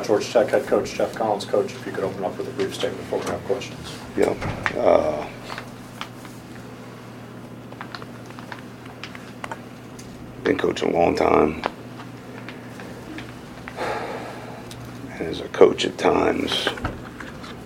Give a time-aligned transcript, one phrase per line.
[0.00, 1.44] South Georgia Tech head coach Geoff Collins.
[1.44, 3.98] Coach, if you could open up with a brief statement before we have questions.
[4.16, 4.30] Yeah.
[4.80, 5.26] uh,
[10.42, 11.62] Been coaching a long time.
[15.12, 16.66] And as a coach at times,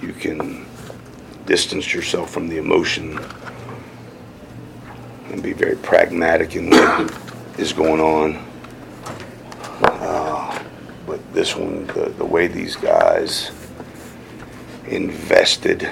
[0.00, 0.66] you can
[1.46, 3.18] distance yourself from the emotion
[5.30, 7.12] and be very pragmatic in what
[7.58, 8.49] is going on.
[11.40, 13.50] This one, the, the way these guys
[14.86, 15.90] invested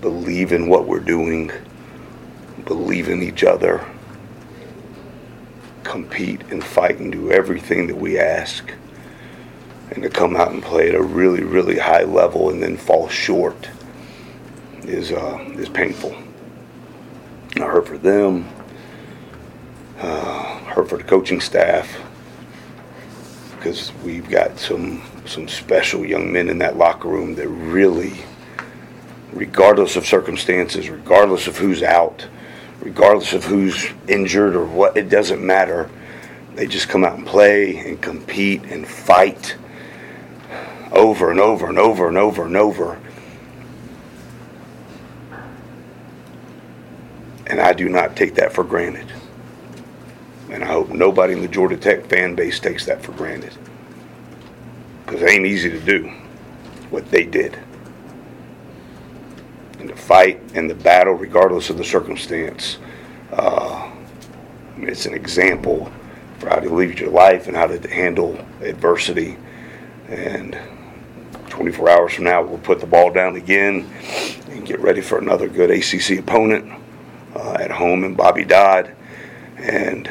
[0.00, 1.52] believe in what we're doing,
[2.64, 3.88] believe in each other,
[5.84, 8.68] compete and fight and do everything that we ask,
[9.92, 13.08] and to come out and play at a really, really high level and then fall
[13.08, 13.68] short
[14.82, 16.16] is uh, is painful.
[17.58, 18.48] I hurt for them,
[20.00, 22.07] uh, hurt for the coaching staff,
[23.58, 28.14] because we've got some some special young men in that locker room that really
[29.32, 32.26] regardless of circumstances, regardless of who's out,
[32.80, 35.90] regardless of who's injured or what, it doesn't matter.
[36.54, 39.56] They just come out and play and compete and fight
[40.92, 43.00] over and over and over and over and over.
[47.46, 49.12] And I do not take that for granted.
[50.50, 53.52] And I hope nobody in the Georgia Tech fan base takes that for granted.
[55.04, 56.08] Because it ain't easy to do
[56.90, 57.58] what they did
[59.78, 62.78] and the fight and the battle, regardless of the circumstance.
[63.32, 63.90] Uh,
[64.78, 65.90] it's an example
[66.38, 69.36] for how to lead your life and how to handle adversity.
[70.08, 70.58] And
[71.48, 73.88] 24 hours from now, we'll put the ball down again
[74.50, 76.72] and get ready for another good ACC opponent
[77.34, 78.94] uh, at home in Bobby Dodd.
[79.56, 80.10] And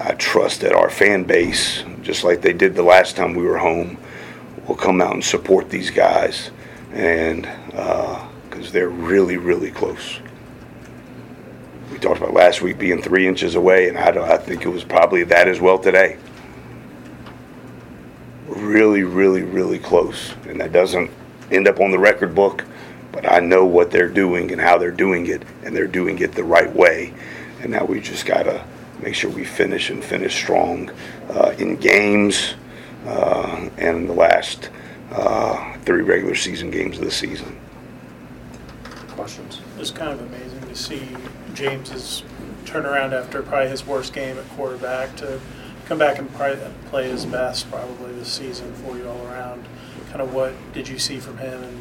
[0.00, 3.58] I trust that our fan base, just like they did the last time we were
[3.58, 3.98] home,
[4.66, 6.50] will come out and support these guys.
[6.92, 10.20] And uh, because they're really, really close.
[11.90, 14.84] We talked about last week being three inches away, and I, I think it was
[14.84, 16.18] probably that as well today.
[18.46, 20.34] Really, really, really close.
[20.46, 21.10] And that doesn't
[21.50, 22.64] end up on the record book,
[23.12, 26.32] but I know what they're doing and how they're doing it, and they're doing it
[26.32, 27.14] the right way.
[27.62, 28.64] And now we just got to
[29.02, 30.90] make sure we finish and finish strong
[31.30, 32.54] uh, in games
[33.06, 34.70] uh, and in the last
[35.12, 37.58] uh, three regular season games of the season.
[39.08, 39.60] Questions?
[39.78, 41.08] It's kind of amazing to see
[41.54, 42.22] James's
[42.64, 45.40] turnaround after probably his worst game at quarterback to
[45.86, 49.66] come back and probably play his best probably this season for you all around.
[50.08, 51.76] Kind of what did you see from him and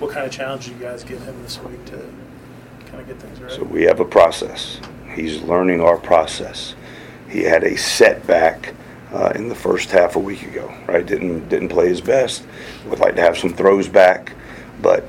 [0.00, 1.98] what kind of challenge did you guys give him this week to
[2.86, 3.52] kind of get things right?
[3.52, 4.80] So we have a process.
[5.14, 6.74] He's learning our process.
[7.28, 8.74] He had a setback
[9.12, 11.06] uh, in the first half a week ago, right?
[11.06, 12.44] Didn't didn't play his best.
[12.86, 14.32] Would like to have some throws back,
[14.82, 15.06] but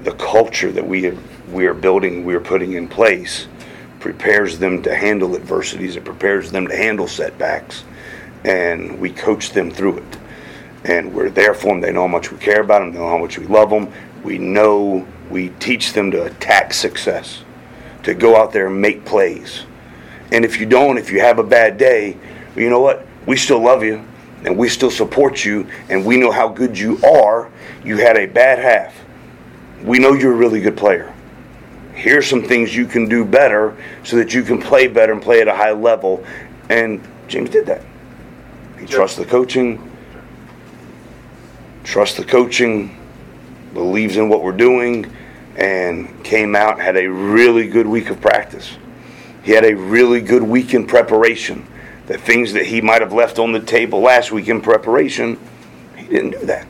[0.00, 3.48] the culture that we have, we are building, we are putting in place,
[4.00, 5.96] prepares them to handle adversities.
[5.96, 7.84] It prepares them to handle setbacks,
[8.44, 10.18] and we coach them through it.
[10.84, 11.80] And we're there for them.
[11.80, 12.92] They know how much we care about them.
[12.92, 13.92] They know how much we love them.
[14.22, 17.42] We know we teach them to attack success,
[18.06, 19.64] to go out there and make plays.
[20.32, 22.16] And if you don't, if you have a bad day,
[22.56, 23.06] you know what?
[23.26, 24.04] We still love you,
[24.44, 27.50] and we still support you, and we know how good you are.
[27.84, 29.06] You had a bad half
[29.82, 31.14] we know you're a really good player.
[31.94, 35.40] Here's some things you can do better so that you can play better and play
[35.40, 36.24] at a high level.
[36.68, 37.82] And James did that.
[38.78, 39.90] He trusts the coaching,
[41.84, 43.00] trusts the coaching,
[43.72, 45.10] believes in what we're doing,
[45.56, 48.76] and came out had a really good week of practice.
[49.42, 51.66] He had a really good week in preparation.
[52.06, 55.38] The things that he might have left on the table last week in preparation,
[55.96, 56.66] he didn't do that.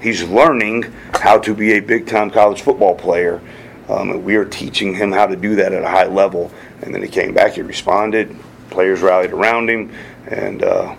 [0.00, 3.40] He's learning how to be a big time college football player.
[3.88, 6.50] Um, and we are teaching him how to do that at a high level.
[6.80, 8.34] And then he came back, he responded,
[8.70, 9.92] players rallied around him,
[10.28, 10.96] and uh,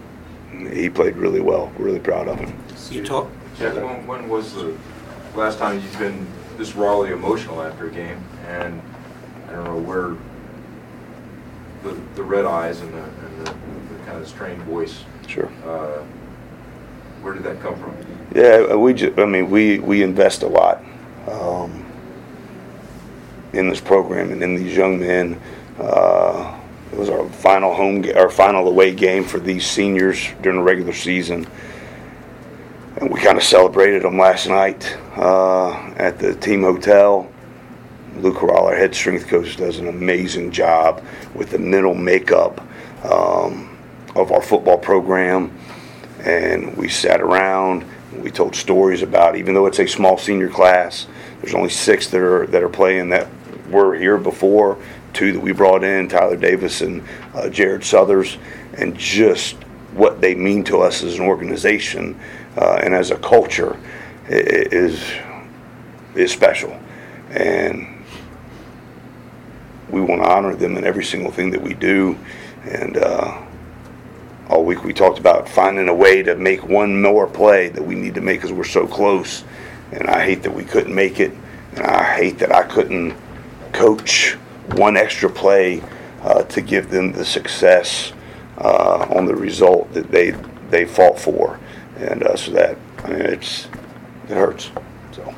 [0.72, 1.72] he played really well.
[1.78, 2.54] We're really proud of him.
[2.92, 4.78] You talk, Geoff, when, when was the
[5.36, 6.28] last time you've been
[6.58, 8.24] this rawly emotional after a game?
[8.48, 8.82] And
[9.48, 10.16] I don't know where
[11.84, 15.48] the, the red eyes and the, and the, the kind of strained voice, Sure.
[15.66, 16.04] uh,
[17.22, 17.96] where did that come from?
[18.36, 20.84] Yeah, we just, I mean, we, we invest a lot
[21.30, 21.86] um,
[23.54, 25.40] in this program and in these young men.
[25.80, 26.60] Uh,
[26.92, 30.64] it was our final home, ga- our final away game for these seniors during the
[30.64, 31.48] regular season.
[32.98, 37.30] And we kind of celebrated them last night uh, at the team hotel.
[38.18, 41.04] Luke Corral, our head strength coach, does an amazing job
[41.34, 42.62] with the mental makeup.
[43.04, 43.74] Um,
[44.16, 45.52] of our football program,
[46.20, 47.86] and we sat around.
[48.22, 51.08] We told stories about, even though it's a small senior class,
[51.42, 53.28] there's only six that are that are playing that
[53.70, 54.78] were here before.
[55.14, 57.04] Two that we brought in, Tyler Davis and
[57.36, 58.38] uh, Jared Southers,
[58.78, 59.56] and just
[59.94, 62.20] what they mean to us as an organization
[62.58, 63.78] uh, and as a culture
[64.28, 65.04] is
[66.16, 66.80] is special,
[67.30, 67.88] and
[69.90, 72.18] we want to honor them in every single thing that we do.
[72.64, 73.46] And uh,
[74.50, 77.96] all week we talked about finding a way to make one more play that we
[77.96, 79.44] need to make because we're so close.
[79.92, 81.32] And I hate that we couldn't make it,
[81.76, 83.16] and I hate that I couldn't
[83.72, 84.34] coach
[84.76, 85.84] one extra play
[86.24, 88.14] uh, to give them the success
[88.58, 90.32] uh, on the result that they
[90.70, 91.60] they fought for.
[91.98, 93.68] And uh, so that I mean, it's
[94.30, 94.72] it hurts.
[95.12, 95.36] So.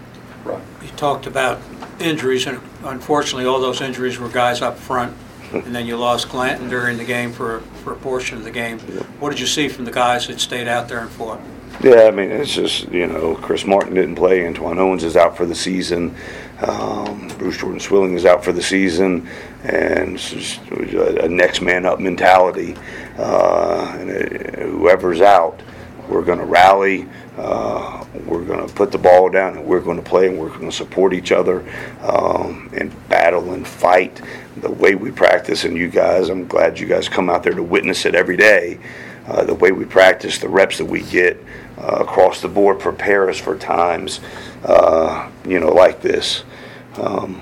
[0.98, 1.60] Talked about
[2.00, 5.16] injuries, and unfortunately, all those injuries were guys up front,
[5.52, 8.80] and then you lost Glanton during the game for, for a portion of the game.
[9.20, 11.42] What did you see from the guys that stayed out there and fought?
[11.84, 14.48] Yeah, I mean, it's just, you know, Chris Martin didn't play.
[14.48, 16.16] Antoine Owens is out for the season.
[16.66, 19.28] Um, Bruce Jordan Swilling is out for the season.
[19.64, 22.78] And it's just a, a next man up mentality.
[23.18, 25.62] Uh, and uh whoever's out,
[26.10, 27.08] we're going to rally.
[27.38, 30.50] Uh, we're going to put the ball down and we're going to play and we're
[30.50, 31.60] going to support each other
[32.02, 34.22] um, and battle and fight
[34.58, 35.66] the way we practice.
[35.66, 38.80] And you guys, I'm glad you guys come out there to witness it every day.
[39.28, 41.44] Uh, the way we practice, the reps that we get
[41.78, 44.20] uh, across the board prepare us for times,
[44.64, 46.44] uh, you know, like this.
[46.98, 47.42] Um,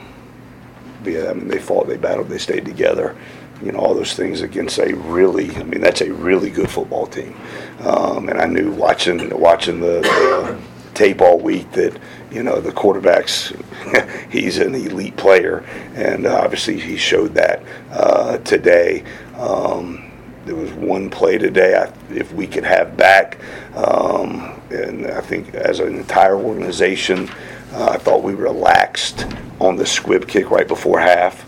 [1.04, 3.16] yeah, I mean, they fought, they battled, they stayed together.
[3.62, 7.08] You know, all those things against a really, I mean, that's a really good football
[7.08, 7.36] team.
[7.80, 10.60] Um, and I knew watching watching the, the
[10.94, 11.98] tape all week that
[12.32, 13.54] you know the quarterback's
[14.30, 15.64] he's an elite player,
[15.96, 19.04] and uh, obviously he showed that uh, today.
[19.38, 20.12] Um,
[20.46, 21.76] there was one play today.
[21.76, 23.40] I, if we could have back,
[23.76, 27.30] um, and I think as an entire organization,
[27.72, 29.26] uh, I thought we relaxed
[29.60, 31.43] on the squib kick right before half.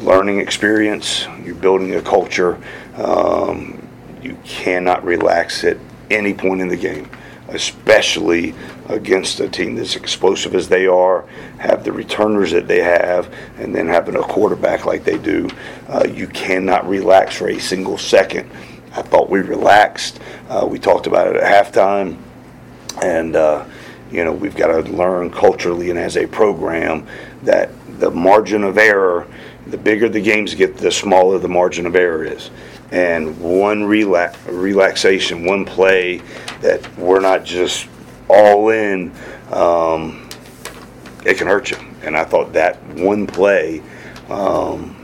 [0.00, 1.26] Learning experience.
[1.44, 2.56] You're building a culture.
[2.94, 3.84] Um,
[4.22, 5.76] you cannot relax at
[6.08, 7.10] any point in the game,
[7.48, 8.54] especially
[8.88, 11.26] against a team that's explosive as they are,
[11.58, 15.48] have the returners that they have, and then having a quarterback like they do.
[15.88, 18.48] Uh, you cannot relax for a single second.
[18.92, 20.20] I thought we relaxed.
[20.48, 22.18] Uh, we talked about it at halftime,
[23.02, 23.64] and uh,
[24.12, 27.06] you know we've got to learn culturally and as a program
[27.42, 29.26] that the margin of error,
[29.68, 32.50] the bigger the games get, the smaller the margin of error is.
[32.90, 36.22] And one relax, relaxation, one play
[36.60, 37.86] that we're not just
[38.28, 39.12] all in,
[39.50, 40.28] um,
[41.24, 41.76] it can hurt you.
[42.02, 43.82] And I thought that one play
[44.30, 44.96] um,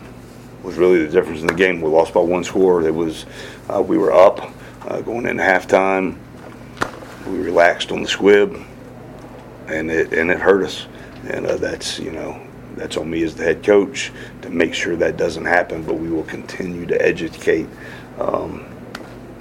[0.63, 1.81] was really the difference in the game.
[1.81, 2.83] We lost by one score.
[2.83, 3.27] It was
[3.69, 4.51] uh, we were up
[4.87, 6.17] uh, going into halftime.
[7.27, 8.57] We relaxed on the squib,
[9.67, 10.87] and it and it hurt us.
[11.29, 12.41] And uh, that's you know
[12.77, 14.13] that's on me as the head coach
[14.43, 15.83] to make sure that doesn't happen.
[15.83, 17.67] But we will continue to educate
[18.19, 18.67] um,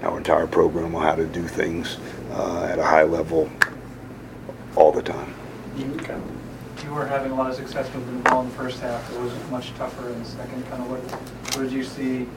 [0.01, 1.97] our entire program on how to do things
[2.31, 3.49] uh, at a high level
[4.75, 5.33] all the time.
[5.77, 5.97] You,
[6.83, 9.11] you were having a lot of success with the ball in the first half.
[9.13, 10.63] It was much tougher in the second.
[10.69, 10.99] Kind of what,
[11.55, 12.27] what did you see?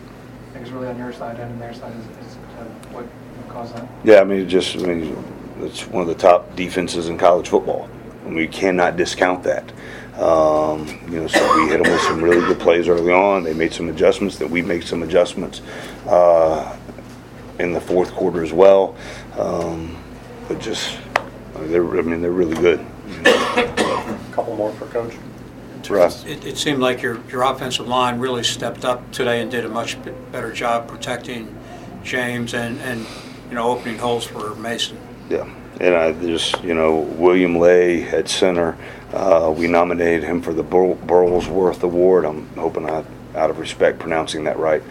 [0.54, 3.48] I guess really on your side and on their side is, is uh, what what
[3.48, 3.88] caused that?
[4.04, 5.24] Yeah, I mean, it just, I mean,
[5.60, 7.88] it's one of the top defenses in college football.
[8.24, 9.72] And we cannot discount that.
[10.16, 13.44] Um, you know, so we hit them with some really good plays early on.
[13.44, 15.60] They made some adjustments, that we make some adjustments
[16.06, 16.76] uh,
[17.58, 18.96] in the fourth quarter as well.
[19.38, 19.96] Um,
[20.48, 20.98] but just,
[21.54, 22.80] I mean, they're, I mean, they're really good.
[23.24, 25.14] A couple more for coach.
[25.88, 26.24] Russ?
[26.24, 29.68] It, it seemed like your, your offensive line really stepped up today and did a
[29.68, 31.56] much b- better job protecting
[32.02, 33.06] James and, and,
[33.48, 34.98] you know, opening holes for Mason.
[35.30, 35.48] Yeah,
[35.80, 38.76] and I just, you know, William Lay at center,
[39.12, 42.24] uh, we nominated him for the Bur- Burlsworth Award.
[42.24, 43.04] I'm hoping I,
[43.34, 44.82] out of respect, pronouncing that right,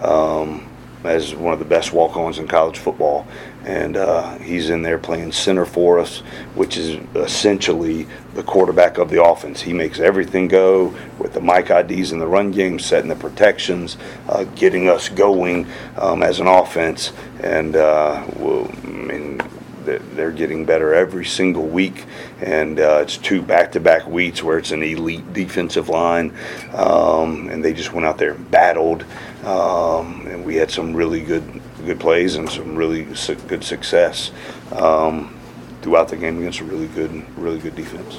[0.00, 0.68] um,
[1.02, 3.26] as one of the best walk-ons in college football.
[3.64, 6.18] And uh, he's in there playing center for us,
[6.54, 9.62] which is essentially the quarterback of the offense.
[9.62, 13.96] He makes everything go with the mic IDs in the run game, setting the protections,
[14.28, 17.14] uh, getting us going um, as an offense.
[17.42, 19.40] And uh, we'll, I mean,
[19.84, 22.04] they're- getting better every single week,
[22.40, 26.34] and uh, it's two back-to-back weeks where it's an elite defensive line,
[26.72, 29.04] um, and they just went out there and battled,
[29.44, 34.32] um, and we had some really good good plays and some really su- good success
[34.72, 35.38] um,
[35.82, 38.18] throughout the game against a really good really good defense.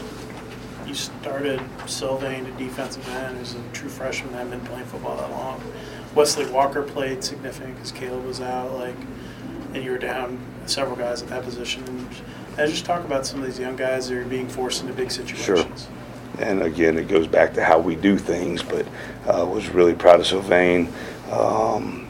[0.88, 5.32] You started Sylvain at defensive end, who's a true freshman, hadn't been playing football that
[5.32, 5.62] long.
[6.14, 8.96] Wesley Walker played significant because Caleb was out, like,
[9.74, 11.84] and you were down several guys at that position.
[11.88, 12.08] And
[12.58, 15.12] and just talk about some of these young guys that are being forced into big
[15.12, 15.88] situations.
[15.88, 16.46] Sure.
[16.46, 18.86] And again, it goes back to how we do things, but
[19.28, 20.92] uh, was really proud of Sylvain.
[21.32, 22.08] Um,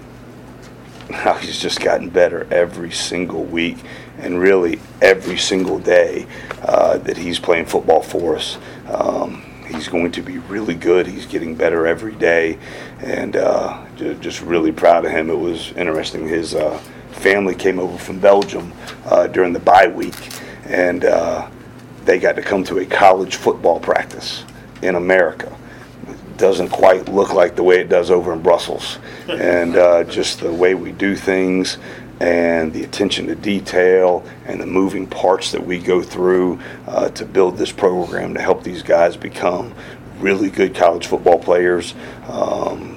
[1.12, 3.78] how he's just gotten better every single week
[4.18, 6.26] and really every single day
[6.64, 8.58] uh, that he's playing football for us.
[8.88, 11.06] Um, he's going to be really good.
[11.08, 12.58] He's getting better every day,
[13.00, 15.30] and uh, just really proud of him.
[15.30, 16.28] It was interesting.
[16.28, 16.82] His uh,
[17.16, 18.72] family came over from Belgium
[19.06, 20.16] uh, during the bye week,
[20.66, 21.50] and uh,
[22.06, 24.44] they got to come to a college football practice
[24.82, 25.56] in America.
[26.08, 30.40] It doesn't quite look like the way it does over in Brussels, and uh, just
[30.40, 31.78] the way we do things.
[32.22, 37.26] And the attention to detail and the moving parts that we go through uh, to
[37.26, 39.74] build this program to help these guys become
[40.20, 41.94] really good college football players.
[42.30, 42.95] Um,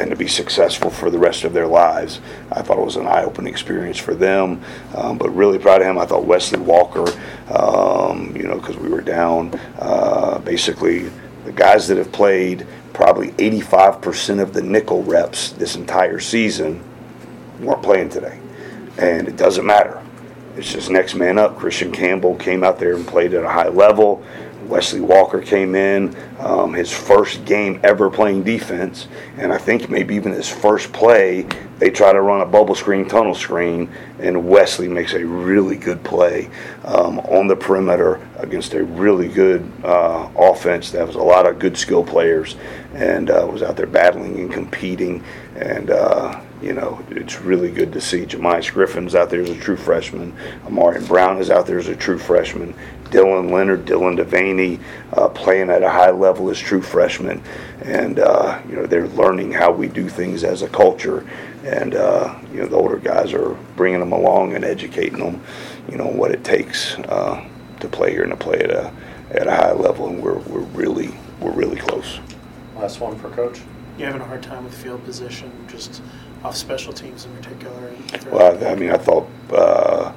[0.00, 2.20] and to be successful for the rest of their lives.
[2.50, 4.62] I thought it was an eye-opening experience for them,
[4.96, 5.98] um, but really proud of him.
[5.98, 7.04] I thought Wesley Walker,
[7.52, 11.10] um, you know, because we were down, uh, basically
[11.44, 16.82] the guys that have played probably 85% of the nickel reps this entire season
[17.60, 18.40] weren't playing today,
[18.98, 20.02] and it doesn't matter.
[20.56, 21.58] It's just next man up.
[21.58, 24.24] Christian Campbell came out there and played at a high level.
[24.70, 30.14] Wesley Walker came in, um, his first game ever playing defense, and I think maybe
[30.14, 31.46] even his first play,
[31.78, 36.04] they try to run a bubble screen, tunnel screen, and Wesley makes a really good
[36.04, 36.48] play
[36.84, 41.58] um, on the perimeter against a really good uh, offense that was a lot of
[41.58, 42.54] good skill players,
[42.94, 45.24] and uh, was out there battling and competing,
[45.56, 49.58] and uh, you know, it's really good to see Jemias Griffin's out there as a
[49.58, 50.32] true freshman.
[50.66, 52.74] Amarian Brown is out there as a true freshman.
[53.10, 54.80] Dylan Leonard, Dylan Deveney,
[55.12, 57.42] uh, playing at a high level as true freshmen.
[57.82, 61.26] And, uh, you know, they're learning how we do things as a culture.
[61.64, 65.42] And, uh, you know, the older guys are bringing them along and educating them,
[65.90, 67.46] you know, what it takes uh,
[67.80, 68.92] to play here and to play at a,
[69.30, 70.08] at a high level.
[70.08, 72.20] And we're, we're really, we're really close.
[72.76, 73.60] Last one for coach.
[73.98, 76.00] You having a hard time with field position, just
[76.42, 77.88] off special teams in particular?
[77.88, 80.12] and- Well, I mean, I thought uh,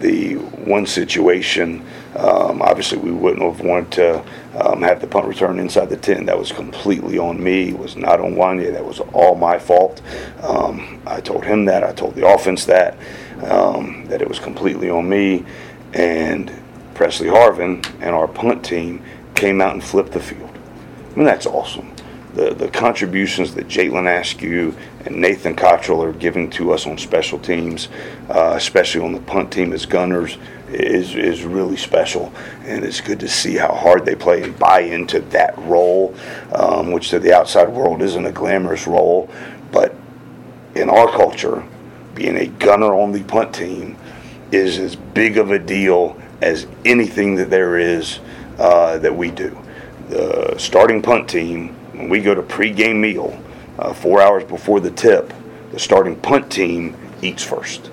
[0.00, 1.84] the one situation,
[2.16, 4.24] um, obviously, we wouldn't have wanted to
[4.60, 6.26] um, have the punt return inside the 10.
[6.26, 7.70] That was completely on me.
[7.70, 8.72] It was not on Wanya.
[8.72, 10.00] That was all my fault.
[10.42, 11.82] Um, I told him that.
[11.82, 12.96] I told the offense that,
[13.42, 15.44] um, that it was completely on me.
[15.92, 16.52] And
[16.94, 19.02] Presley Harvin and our punt team
[19.34, 20.50] came out and flipped the field.
[21.12, 21.93] I mean, that's awesome.
[22.34, 24.74] The, the contributions that Jalen Askew
[25.04, 27.88] and Nathan Cottrell are giving to us on special teams,
[28.28, 30.36] uh, especially on the punt team as gunners,
[30.68, 32.32] is, is really special.
[32.64, 36.14] And it's good to see how hard they play and buy into that role,
[36.52, 39.30] um, which to the outside world isn't a glamorous role.
[39.70, 39.94] But
[40.74, 41.64] in our culture,
[42.14, 43.96] being a gunner on the punt team
[44.50, 48.20] is as big of a deal as anything that there is
[48.58, 49.60] uh, that we do.
[50.08, 53.40] The starting punt team, when we go to pregame meal,
[53.78, 55.32] uh, four hours before the tip,
[55.72, 57.90] the starting punt team eats first.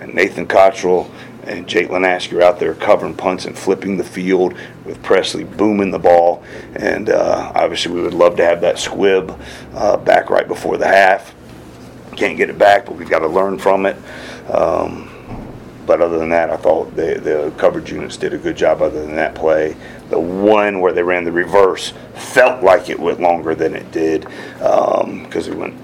[0.00, 1.10] And Nathan Cottrell
[1.44, 5.90] and Jalen Askew are out there covering punts and flipping the field with Presley booming
[5.90, 6.42] the ball.
[6.74, 9.38] And uh, obviously, we would love to have that squib
[9.74, 11.34] uh, back right before the half.
[12.16, 13.96] Can't get it back, but we've got to learn from it.
[14.48, 15.10] Um,
[15.86, 19.02] but other than that, I thought the, the coverage units did a good job other
[19.02, 19.76] than that play.
[20.10, 24.26] The one where they ran the reverse felt like it went longer than it did
[24.58, 25.74] because it went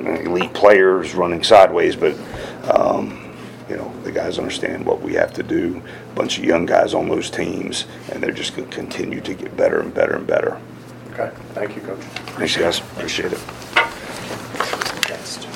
[0.00, 2.14] elite players running sideways, but
[2.70, 3.34] um,
[3.68, 5.82] you know the guys understand what we have to do.
[6.12, 9.34] A bunch of young guys on those teams, and they're just going to continue to
[9.34, 10.60] get better and better and better.
[11.12, 12.00] Okay, thank you, coach.
[12.36, 12.80] Thanks, guys.
[12.80, 13.40] Appreciate it.
[15.08, 15.46] Next.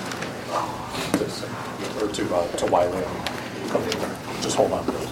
[2.01, 3.38] Or to,
[3.71, 4.17] uh, to Wiley.
[4.41, 5.08] Just hold on.